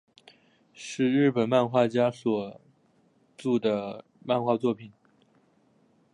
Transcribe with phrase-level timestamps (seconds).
[0.73, 2.59] 是日本漫画家所
[3.37, 4.91] 着的漫画作品。